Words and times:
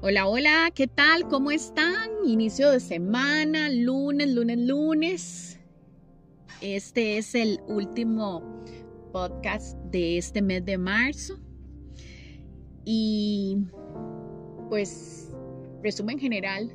Hola, 0.00 0.28
hola, 0.28 0.70
¿qué 0.72 0.86
tal? 0.86 1.26
¿Cómo 1.26 1.50
están? 1.50 2.08
Inicio 2.24 2.70
de 2.70 2.78
semana, 2.78 3.68
lunes, 3.68 4.32
lunes, 4.32 4.58
lunes. 4.60 5.60
Este 6.60 7.18
es 7.18 7.34
el 7.34 7.58
último 7.66 8.62
podcast 9.12 9.76
de 9.90 10.16
este 10.16 10.40
mes 10.40 10.64
de 10.64 10.78
marzo. 10.78 11.40
Y 12.84 13.58
pues, 14.68 15.32
resumen 15.82 16.20
general, 16.20 16.72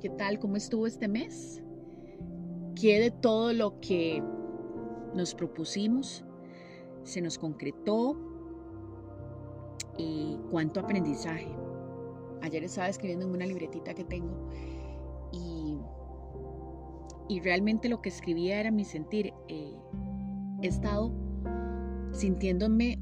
¿qué 0.00 0.08
tal? 0.08 0.38
¿Cómo 0.38 0.56
estuvo 0.56 0.86
este 0.86 1.08
mes? 1.08 1.62
¿Qué 2.74 3.00
de 3.00 3.10
todo 3.10 3.52
lo 3.52 3.80
que 3.80 4.22
nos 5.14 5.34
propusimos 5.34 6.24
se 7.02 7.20
nos 7.20 7.36
concretó? 7.36 8.18
¿Y 9.98 10.38
cuánto 10.50 10.80
aprendizaje? 10.80 11.65
Ayer 12.42 12.64
estaba 12.64 12.88
escribiendo 12.88 13.26
en 13.26 13.32
una 13.32 13.46
libretita 13.46 13.94
que 13.94 14.04
tengo 14.04 14.50
y, 15.32 15.78
y 17.28 17.40
realmente 17.40 17.88
lo 17.88 18.02
que 18.02 18.08
escribía 18.08 18.60
era 18.60 18.70
mi 18.70 18.84
sentir. 18.84 19.32
Eh, 19.48 19.74
he 20.62 20.66
estado 20.66 21.12
sintiéndome 22.12 22.98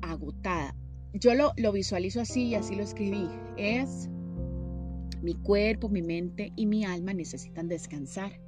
agotada. 0.00 0.74
Yo 1.14 1.34
lo, 1.34 1.52
lo 1.56 1.72
visualizo 1.72 2.20
así 2.20 2.48
y 2.48 2.54
así 2.54 2.74
lo 2.74 2.82
escribí. 2.82 3.28
Es 3.56 4.08
mi 5.22 5.34
cuerpo, 5.34 5.88
mi 5.88 6.02
mente 6.02 6.52
y 6.56 6.66
mi 6.66 6.84
alma 6.84 7.14
necesitan 7.14 7.68
descansar. 7.68 8.40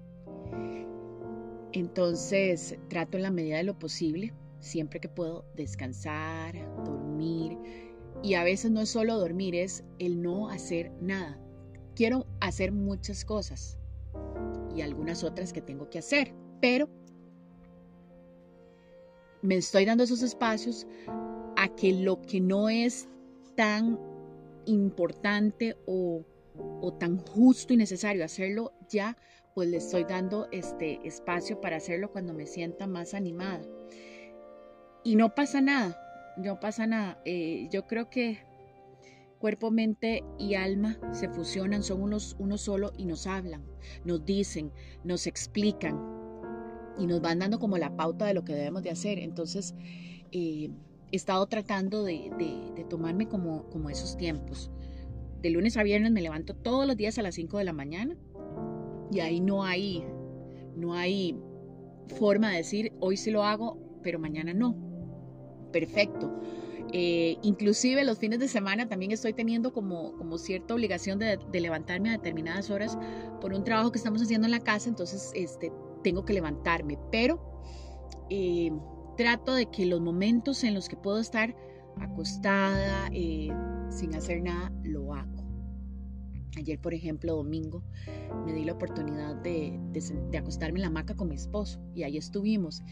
Entonces 1.73 2.77
trato 2.89 3.17
en 3.17 3.25
la 3.25 3.31
medida 3.31 3.57
de 3.57 3.65
lo 3.65 3.79
posible, 3.79 4.33
siempre 4.61 5.01
que 5.01 5.09
puedo, 5.09 5.45
descansar, 5.57 6.55
dormir, 6.85 7.59
y 8.25 8.35
a 8.35 8.43
veces 8.43 8.71
no 8.71 8.81
es 8.81 8.89
solo 8.89 9.19
dormir, 9.19 9.55
es 9.55 9.85
el 9.99 10.23
no 10.23 10.49
hacer 10.49 10.91
nada. 11.03 11.39
Quiero 11.95 12.27
hacer 12.41 12.73
muchas 12.73 13.23
cosas 13.23 13.77
y 14.75 14.81
algunas 14.81 15.23
otras 15.23 15.53
que 15.53 15.61
tengo 15.61 15.91
que 15.91 15.99
hacer, 15.99 16.35
pero 16.61 16.89
me 19.43 19.57
estoy 19.57 19.85
dando 19.85 20.05
esos 20.05 20.23
espacios 20.23 20.87
a 21.57 21.69
que 21.77 21.93
lo 21.93 22.23
que 22.23 22.41
no 22.41 22.71
es 22.71 23.09
tan 23.57 24.01
importante 24.65 25.77
o, 25.87 26.25
tan 26.99 27.19
justo 27.19 27.75
y 27.75 27.77
necesario 27.77 28.25
hacerlo 28.25 28.73
ya, 28.89 29.19
pues 29.55 29.69
le 29.69 29.77
estoy 29.77 30.05
dando 30.05 30.49
este 30.51 30.99
espacio 31.07 31.61
para 31.61 31.77
hacerlo 31.77 32.11
cuando 32.11 32.33
me 32.33 32.47
sienta 32.47 32.87
más 32.87 33.13
animada. 33.13 33.63
Y 35.03 35.17
no 35.17 35.35
pasa 35.35 35.61
nada, 35.61 36.04
no 36.37 36.61
pasa 36.61 36.87
nada. 36.87 37.21
Eh, 37.25 37.69
yo 37.71 37.87
creo 37.87 38.11
que 38.11 38.39
cuerpo, 39.39 39.71
mente 39.71 40.25
y 40.39 40.55
alma 40.55 40.97
se 41.13 41.29
fusionan, 41.29 41.83
son 41.83 42.03
unos, 42.03 42.35
uno 42.39 42.57
solo 42.57 42.93
y 42.97 43.05
nos 43.05 43.27
hablan, 43.27 43.63
nos 44.05 44.25
dicen, 44.25 44.73
nos 45.05 45.27
explican 45.27 46.01
y 46.99 47.07
nos 47.07 47.21
van 47.21 47.41
dando 47.41 47.59
como 47.59 47.77
la 47.77 47.95
pauta 47.95 48.25
de 48.25 48.35
lo 48.35 48.45
que 48.45 48.55
debemos 48.55 48.83
de 48.83 48.91
hacer. 48.91 49.19
Entonces, 49.19 49.75
eh, 50.33 50.71
he 51.13 51.17
estado 51.17 51.47
tratando 51.47 52.05
de, 52.05 52.31
tomarme 52.89 53.29
como, 53.29 53.91
esos 53.91 54.17
tiempos. 54.17 54.71
De 55.43 55.51
lunes 55.51 55.77
a 55.77 55.83
viernes 55.83 56.11
me 56.11 56.23
levanto 56.23 56.55
todos 56.55 56.87
los 56.87 56.97
días 56.97 57.19
a 57.19 57.23
las 57.23 57.35
5 57.35 57.59
de 57.59 57.65
la 57.65 57.75
mañana 57.75 58.17
y 59.13 59.21
ahí 59.21 59.41
no 59.41 59.63
hay, 59.63 60.07
no 60.75 60.95
hay 60.95 61.39
forma 62.19 62.51
de 62.51 62.57
decir, 62.57 62.93
hoy 62.99 63.19
sí 63.19 63.31
lo 63.31 63.45
hago, 63.45 63.79
pero 64.03 64.19
mañana 64.19 64.55
no 64.55 64.84
perfecto. 65.75 66.33
Eh, 66.93 67.37
inclusive 67.43 68.05
los 68.05 68.21
fines 68.21 68.39
de 68.39 68.47
semana 68.47 68.89
también 68.89 69.11
estoy 69.11 69.33
teniendo 69.33 69.73
como, 69.73 70.17
como 70.17 70.39
cierta 70.39 70.75
obligación 70.75 71.19
de, 71.19 71.41
levantarme 71.53 72.11
a 72.11 72.13
determinadas 72.13 72.71
horas 72.71 72.97
por 73.41 73.53
un 73.53 73.65
trabajo 73.65 73.91
que 73.91 73.99
estamos 73.99 74.23
haciendo 74.23 74.47
en 74.47 74.53
la 74.53 74.61
casa, 74.61 74.89
entonces 74.89 75.33
este, 75.35 75.73
tengo 76.05 76.25
que 76.25 76.33
levantarme, 76.33 76.97
pero 77.11 77.61
eh, 78.31 78.71
trato 79.17 79.55
de 79.55 79.67
que 79.67 79.87
los 79.87 80.01
momentos 80.01 80.63
en 80.63 80.75
los 80.75 80.89
que 80.89 80.97
puedo 80.97 81.19
estar 81.19 81.57
acostada, 82.01 83.09
eh, 83.13 83.49
sin 83.89 84.15
hacer 84.15 84.43
nada, 84.43 84.71
lo 84.85 85.13
hago. 85.13 85.43
Ayer, 86.57 86.79
por 86.81 86.95
ejemplo, 86.95 87.35
domingo, 87.35 87.83
me 88.47 88.53
di 88.53 88.65
la 88.65 88.75
oportunidad 88.75 89.35
de, 89.43 89.81
acostarme 90.39 90.79
en 90.79 90.83
la 90.83 90.89
hamaca 90.89 91.17
con 91.17 91.29
mi 91.29 91.35
esposo 91.35 91.81
y 91.93 92.05
ahí 92.05 92.17
estuvimos. 92.17 92.83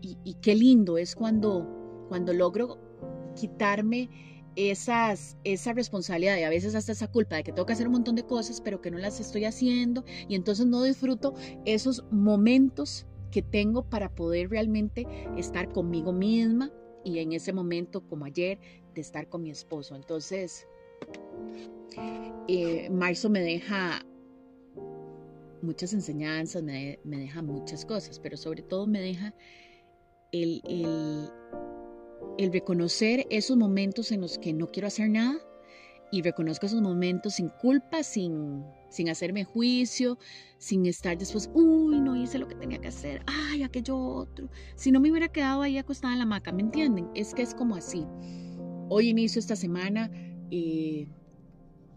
y 0.00 0.34
qué 0.40 0.54
lindo 0.54 0.96
es 0.96 1.16
cuando 1.16 1.77
cuando 2.08 2.32
logro 2.32 2.78
quitarme 3.34 4.08
esas, 4.56 5.36
esa 5.44 5.72
responsabilidad 5.72 6.36
y 6.38 6.42
a 6.42 6.50
veces 6.50 6.74
hasta 6.74 6.92
esa 6.92 7.06
culpa 7.08 7.36
de 7.36 7.44
que 7.44 7.52
tengo 7.52 7.66
que 7.66 7.74
hacer 7.74 7.86
un 7.86 7.92
montón 7.92 8.16
de 8.16 8.24
cosas, 8.24 8.60
pero 8.60 8.80
que 8.80 8.90
no 8.90 8.98
las 8.98 9.20
estoy 9.20 9.44
haciendo 9.44 10.04
y 10.28 10.34
entonces 10.34 10.66
no 10.66 10.82
disfruto 10.82 11.34
esos 11.64 12.04
momentos 12.10 13.06
que 13.30 13.42
tengo 13.42 13.88
para 13.88 14.14
poder 14.14 14.50
realmente 14.50 15.06
estar 15.36 15.72
conmigo 15.72 16.12
misma 16.12 16.72
y 17.04 17.20
en 17.20 17.32
ese 17.32 17.52
momento, 17.52 18.00
como 18.00 18.24
ayer, 18.24 18.58
de 18.94 19.00
estar 19.00 19.28
con 19.28 19.42
mi 19.42 19.50
esposo. 19.50 19.94
Entonces, 19.94 20.66
eh, 22.48 22.88
marzo 22.90 23.30
me 23.30 23.40
deja 23.40 24.04
muchas 25.62 25.92
enseñanzas, 25.92 26.62
me, 26.62 26.98
deja 27.04 27.42
muchas 27.42 27.84
cosas, 27.84 28.18
pero 28.18 28.36
sobre 28.36 28.62
todo 28.62 28.86
me 28.86 29.00
deja 29.00 29.34
el 30.32 30.62
el 32.38 32.52
reconocer 32.52 33.26
esos 33.30 33.56
momentos 33.56 34.12
en 34.12 34.20
los 34.20 34.38
que 34.38 34.52
no 34.52 34.68
quiero 34.68 34.88
hacer 34.88 35.10
nada 35.10 35.38
y 36.10 36.22
reconozco 36.22 36.66
esos 36.66 36.80
momentos 36.80 37.34
sin 37.34 37.48
culpa, 37.48 38.02
sin, 38.02 38.64
sin 38.88 39.08
hacerme 39.08 39.44
juicio, 39.44 40.18
sin 40.58 40.86
estar 40.86 41.18
después, 41.18 41.50
uy, 41.52 42.00
no 42.00 42.16
hice 42.16 42.38
lo 42.38 42.48
que 42.48 42.54
tenía 42.54 42.78
que 42.78 42.88
hacer, 42.88 43.22
ay, 43.26 43.62
aquello 43.62 43.98
otro. 43.98 44.48
Si 44.74 44.90
no 44.90 45.00
me 45.00 45.10
hubiera 45.10 45.28
quedado 45.28 45.62
ahí 45.62 45.76
acostada 45.76 46.14
en 46.14 46.20
la 46.20 46.24
hamaca, 46.24 46.52
¿me 46.52 46.62
entienden? 46.62 47.10
Es 47.14 47.34
que 47.34 47.42
es 47.42 47.54
como 47.54 47.76
así. 47.76 48.06
Hoy 48.88 49.08
inicio 49.08 49.38
esta 49.38 49.56
semana, 49.56 50.10
y 50.50 51.08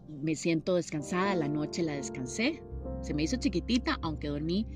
me 0.08 0.34
siento 0.34 0.74
descansada, 0.74 1.34
la 1.34 1.48
noche 1.48 1.82
la 1.82 1.94
descansé, 1.94 2.62
se 3.00 3.14
me 3.14 3.22
hizo 3.22 3.36
chiquitita, 3.36 3.98
aunque 4.02 4.28
dormí 4.28 4.66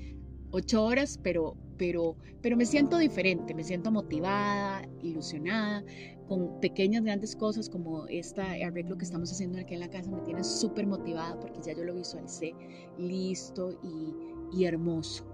ocho 0.51 0.83
horas, 0.83 1.19
pero, 1.21 1.55
pero, 1.77 2.15
pero 2.41 2.57
me 2.57 2.65
siento 2.65 2.97
diferente, 2.97 3.53
me 3.53 3.63
siento 3.63 3.91
motivada, 3.91 4.81
ilusionada, 5.01 5.83
con 6.27 6.59
pequeñas, 6.59 7.03
grandes 7.03 7.35
cosas 7.35 7.69
como 7.69 8.05
este 8.07 8.41
arreglo 8.41 8.97
que 8.97 9.05
estamos 9.05 9.31
haciendo 9.31 9.59
aquí 9.59 9.75
en 9.75 9.79
la 9.79 9.89
casa, 9.89 10.11
me 10.11 10.21
tiene 10.21 10.43
súper 10.43 10.85
motivada 10.85 11.39
porque 11.39 11.59
ya 11.61 11.73
yo 11.73 11.83
lo 11.83 11.93
visualicé 11.93 12.53
listo 12.97 13.71
y, 13.83 14.13
y 14.57 14.65
hermoso. 14.65 15.25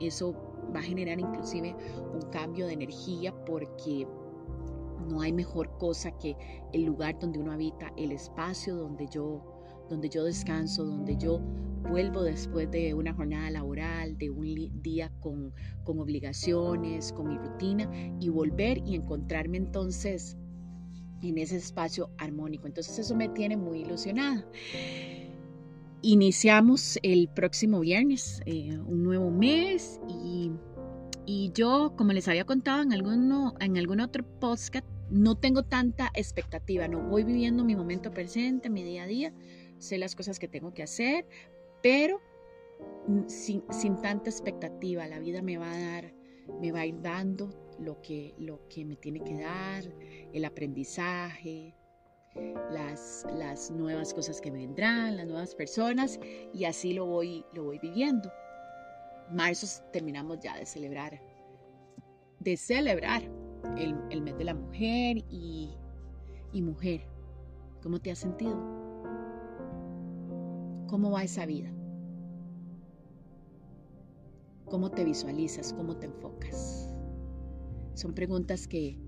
Eso 0.00 0.34
va 0.74 0.80
a 0.80 0.82
generar 0.82 1.18
inclusive 1.20 1.74
un 2.12 2.22
cambio 2.30 2.66
de 2.66 2.74
energía 2.74 3.32
porque 3.46 4.06
no 5.08 5.20
hay 5.20 5.32
mejor 5.32 5.70
cosa 5.78 6.10
que 6.18 6.36
el 6.72 6.84
lugar 6.84 7.18
donde 7.18 7.38
uno 7.38 7.52
habita, 7.52 7.92
el 7.96 8.12
espacio 8.12 8.74
donde 8.76 9.06
yo, 9.08 9.42
donde 9.88 10.08
yo 10.08 10.24
descanso, 10.24 10.84
donde 10.84 11.16
yo 11.16 11.40
vuelvo 11.88 12.22
después 12.22 12.70
de 12.70 12.94
una 12.94 13.12
jornada 13.12 13.50
laboral, 13.50 14.16
de 14.18 14.30
un 14.30 14.82
día 14.82 15.10
con, 15.20 15.52
con 15.84 15.98
obligaciones, 15.98 17.12
con 17.12 17.28
mi 17.28 17.38
rutina 17.38 17.88
y 18.20 18.28
volver 18.28 18.78
y 18.86 18.94
encontrarme 18.94 19.58
entonces 19.58 20.36
en 21.22 21.38
ese 21.38 21.56
espacio 21.56 22.10
armónico. 22.18 22.66
Entonces 22.66 22.98
eso 22.98 23.14
me 23.14 23.28
tiene 23.28 23.56
muy 23.56 23.80
ilusionada. 23.80 24.44
Iniciamos 26.02 26.98
el 27.02 27.28
próximo 27.28 27.80
viernes 27.80 28.42
eh, 28.44 28.78
un 28.78 29.02
nuevo 29.02 29.30
mes 29.30 30.00
y, 30.08 30.50
y, 31.24 31.50
yo, 31.54 31.94
como 31.96 32.12
les 32.12 32.28
había 32.28 32.44
contado 32.44 32.82
en, 32.82 32.92
alguno, 32.92 33.54
en 33.60 33.78
algún 33.78 34.00
otro 34.00 34.22
podcast, 34.38 34.86
no 35.10 35.36
tengo 35.36 35.62
tanta 35.62 36.10
expectativa, 36.14 36.88
no 36.88 37.00
voy 37.00 37.24
viviendo 37.24 37.64
mi 37.64 37.74
momento 37.74 38.10
presente, 38.10 38.68
mi 38.68 38.82
día 38.82 39.04
a 39.04 39.06
día, 39.06 39.32
sé 39.78 39.96
las 39.96 40.14
cosas 40.14 40.38
que 40.38 40.48
tengo 40.48 40.74
que 40.74 40.82
hacer, 40.82 41.26
pero 41.84 42.18
mm, 43.08 43.28
sin, 43.28 43.62
tanta 44.00 44.30
expectativa, 44.30 45.06
la 45.06 45.18
vida 45.18 45.42
me 45.42 45.58
va 45.58 45.70
a 45.70 45.78
dar, 45.78 46.14
me 46.58 46.72
va 46.72 46.80
a 46.80 46.86
ir 46.86 46.98
dando 47.02 47.50
lo 47.78 48.00
que, 48.00 48.34
lo 48.38 48.66
que 48.68 48.86
me 48.86 48.96
tiene 48.96 49.20
que 49.22 49.36
dar, 49.38 49.84
el 50.32 50.46
aprendizaje, 50.46 51.76
las, 52.70 53.26
las 53.36 53.70
nuevas 53.70 54.14
cosas 54.14 54.40
que 54.40 54.50
me 54.50 54.60
vendrán, 54.60 55.18
las 55.18 55.26
nuevas 55.26 55.54
personas, 55.54 56.18
y 56.54 56.64
así 56.64 56.94
lo 56.94 57.04
voy, 57.04 57.44
lo 57.52 57.64
voy 57.64 57.78
viviendo. 57.80 58.32
Marzo 59.30 59.66
terminamos 59.92 60.38
ya 60.40 60.56
de 60.56 60.64
celebrar, 60.64 61.20
de 62.40 62.56
celebrar 62.56 63.22
el, 63.76 63.94
el 64.08 64.22
mes 64.22 64.38
de 64.38 64.44
la 64.44 64.54
mujer 64.54 65.18
y, 65.28 65.76
y 66.50 66.62
mujer. 66.62 67.06
¿Cómo 67.82 68.00
te 68.00 68.10
has 68.10 68.20
sentido? 68.20 68.56
¿Cómo 70.88 71.10
va 71.10 71.24
esa 71.24 71.44
vida? 71.44 71.73
¿Cómo 74.66 74.90
te 74.90 75.04
visualizas? 75.04 75.72
¿Cómo 75.72 75.96
te 75.96 76.06
enfocas? 76.06 76.92
Son 77.94 78.14
preguntas 78.14 78.66
que, 78.66 78.98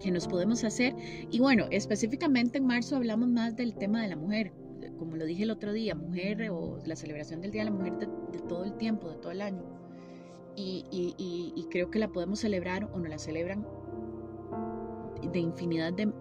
que 0.00 0.10
nos 0.10 0.26
podemos 0.26 0.64
hacer. 0.64 0.94
Y 1.30 1.40
bueno, 1.40 1.66
específicamente 1.70 2.58
en 2.58 2.66
marzo 2.66 2.96
hablamos 2.96 3.28
más 3.28 3.56
del 3.56 3.74
tema 3.74 4.02
de 4.02 4.08
la 4.08 4.16
mujer, 4.16 4.52
como 4.98 5.16
lo 5.16 5.24
dije 5.24 5.44
el 5.44 5.50
otro 5.50 5.72
día, 5.72 5.94
mujer 5.94 6.50
o 6.50 6.78
la 6.84 6.96
celebración 6.96 7.40
del 7.40 7.52
Día 7.52 7.64
de 7.64 7.70
la 7.70 7.76
Mujer 7.76 7.98
de, 7.98 8.38
todo 8.48 8.64
el 8.64 8.76
tiempo, 8.76 9.08
de 9.08 9.16
todo 9.16 9.32
el 9.32 9.40
año. 9.40 9.62
Y, 10.56 10.84
y, 10.90 11.66
creo 11.70 11.88
que 11.88 12.00
la 12.00 12.08
podemos 12.08 12.40
celebrar 12.40 12.90
o 12.92 12.98
no 12.98 13.06
la 13.06 13.18
celebran 13.18 13.64
de 15.32 15.38
infinidad 15.38 15.92
de, 15.92 16.12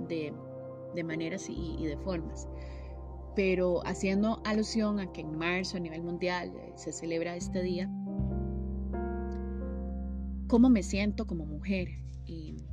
de, 0.93 1.03
maneras 1.03 1.47
y, 1.50 1.83
de 1.85 1.97
formas. 1.97 2.47
Pero 3.38 3.86
haciendo 3.86 4.42
alusión 4.45 5.00
a 5.00 5.13
que 5.13 5.22
en 5.22 5.38
marzo 5.38 5.78
a 5.78 5.80
nivel 5.80 6.01
mundial 6.01 6.51
eh, 6.56 6.74
se 6.75 6.92
celebra 6.92 7.36
este 7.36 7.62
día, 7.62 7.88
¿cómo 10.48 10.72
me 10.72 10.81
siento 10.81 11.28
como 11.28 11.45
mujer? 11.45 11.88
Y 12.25 12.66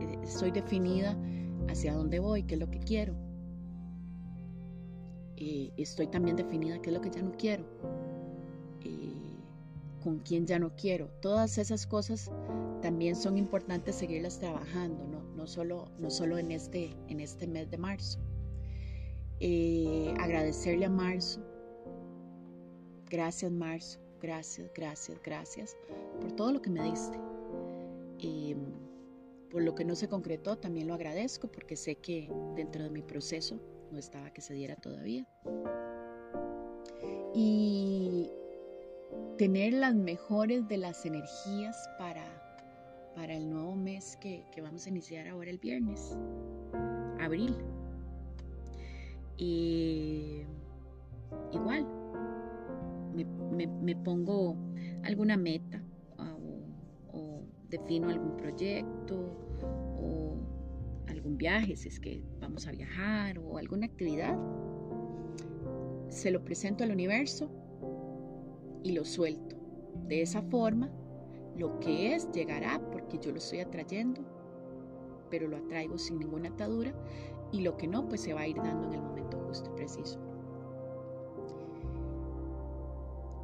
eh, 0.00 0.18
estoy 0.24 0.50
definida 0.50 1.16
hacia 1.68 1.94
dónde 1.94 2.18
voy, 2.18 2.42
qué 2.42 2.54
es 2.54 2.60
lo 2.60 2.68
que 2.68 2.80
quiero. 2.80 3.14
Eh, 5.36 5.72
estoy 5.76 6.08
también 6.08 6.34
definida 6.34 6.82
qué 6.82 6.90
es 6.90 6.94
lo 6.96 7.00
que 7.00 7.10
ya 7.10 7.22
no 7.22 7.30
quiero, 7.30 7.64
con 10.02 10.18
quién 10.18 10.48
ya 10.48 10.58
no 10.58 10.74
quiero. 10.74 11.12
Todas 11.22 11.58
esas 11.58 11.86
cosas 11.86 12.28
también 12.82 13.14
son 13.14 13.38
importantes 13.38 13.94
seguirlas 13.94 14.40
trabajando, 14.40 15.06
no, 15.06 15.22
no, 15.36 15.46
solo, 15.46 15.92
no 16.00 16.10
solo 16.10 16.38
en, 16.38 16.50
este, 16.50 16.96
en 17.06 17.20
este 17.20 17.46
mes 17.46 17.70
de 17.70 17.78
marzo. 17.78 18.18
Eh, 19.40 20.14
agradecerle 20.18 20.86
a 20.86 20.90
marzo. 20.90 21.40
Gracias 23.10 23.50
marzo, 23.50 23.98
gracias, 24.20 24.70
gracias, 24.74 25.18
gracias 25.24 25.76
por 26.20 26.32
todo 26.32 26.52
lo 26.52 26.62
que 26.62 26.70
me 26.70 26.82
diste. 26.82 27.18
Em, 28.20 28.58
por 29.50 29.62
lo 29.62 29.74
que 29.74 29.84
no 29.84 29.94
se 29.94 30.08
concretó 30.08 30.56
también 30.58 30.88
lo 30.88 30.94
agradezco 30.94 31.48
porque 31.48 31.76
sé 31.76 31.94
que 31.94 32.30
dentro 32.54 32.82
de 32.82 32.90
mi 32.90 33.02
proceso 33.02 33.58
no 33.90 33.98
estaba 33.98 34.30
que 34.32 34.42
se 34.42 34.54
diera 34.54 34.76
todavía. 34.76 35.26
Y 37.34 38.30
tener 39.38 39.72
las 39.72 39.94
mejores 39.94 40.66
de 40.68 40.76
las 40.78 41.06
energías 41.06 41.88
para 41.98 42.38
para 43.18 43.34
el 43.34 43.50
nuevo 43.50 43.74
mes 43.74 44.16
que, 44.20 44.44
vamos 44.62 44.86
a 44.86 44.90
iniciar 44.90 45.26
ahora 45.26 45.50
el 45.50 45.58
viernes, 45.58 46.16
abril. 47.18 47.56
Y 49.38 50.42
igual, 51.52 51.86
me, 53.54 53.96
pongo 53.96 54.56
alguna 55.04 55.36
meta 55.36 55.82
o, 57.12 57.42
defino 57.70 58.08
algún 58.08 58.36
proyecto 58.36 59.16
o 59.96 60.36
algún 61.08 61.36
viaje, 61.38 61.76
si 61.76 61.88
es 61.88 62.00
que 62.00 62.22
vamos 62.40 62.66
a 62.66 62.72
viajar 62.72 63.38
o 63.38 63.58
alguna 63.58 63.86
actividad. 63.86 64.36
Se 66.08 66.30
lo 66.30 66.44
presento 66.44 66.82
al 66.82 66.90
universo 66.90 67.50
y 68.82 68.92
lo 68.92 69.04
suelto. 69.04 69.56
De 70.08 70.22
esa 70.22 70.42
forma 70.42 70.90
lo 71.56 71.78
que 71.80 72.14
es 72.14 72.30
llegará 72.32 72.80
porque 72.90 73.18
yo 73.18 73.30
lo 73.30 73.38
estoy 73.38 73.60
atrayendo, 73.60 74.22
pero 75.30 75.46
lo 75.46 75.58
atraigo 75.58 75.98
sin 75.98 76.18
ninguna 76.18 76.48
atadura 76.48 76.94
y 77.52 77.60
lo 77.62 77.76
que 77.76 77.86
no, 77.86 78.08
pues 78.08 78.20
se 78.22 78.34
va 78.34 78.42
a 78.42 78.48
ir 78.48 78.56
dando 78.56 78.88
en 78.88 78.94
el 78.94 79.02
momento 79.02 79.38
justo 79.46 79.70
y 79.72 79.76
preciso. 79.76 80.18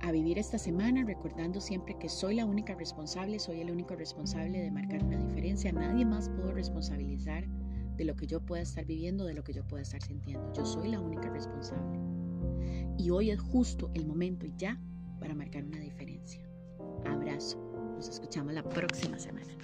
A 0.00 0.12
vivir 0.12 0.38
esta 0.38 0.58
semana 0.58 1.02
recordando 1.02 1.62
siempre 1.62 1.96
que 1.98 2.10
soy 2.10 2.34
la 2.34 2.44
única 2.44 2.74
responsable, 2.74 3.38
soy 3.38 3.62
el 3.62 3.70
único 3.70 3.96
responsable 3.96 4.60
de 4.60 4.70
marcar 4.70 5.02
una 5.02 5.16
diferencia. 5.16 5.72
Nadie 5.72 6.04
más 6.04 6.28
puedo 6.28 6.52
responsabilizar 6.52 7.46
de 7.96 8.04
lo 8.04 8.14
que 8.14 8.26
yo 8.26 8.40
pueda 8.40 8.62
estar 8.62 8.84
viviendo, 8.84 9.24
de 9.24 9.32
lo 9.32 9.42
que 9.42 9.54
yo 9.54 9.66
pueda 9.66 9.82
estar 9.82 10.02
sintiendo. 10.02 10.52
Yo 10.52 10.66
soy 10.66 10.88
la 10.90 11.00
única 11.00 11.30
responsable. 11.30 11.98
Y 12.98 13.08
hoy 13.10 13.30
es 13.30 13.40
justo 13.40 13.90
el 13.94 14.06
momento 14.06 14.44
y 14.44 14.52
ya 14.58 14.78
para 15.20 15.34
marcar 15.34 15.64
una 15.64 15.78
diferencia. 15.78 16.42
Abrazo. 17.06 17.58
Nos 17.96 18.08
escuchamos 18.08 18.52
la 18.52 18.62
próxima 18.62 19.18
semana. 19.18 19.54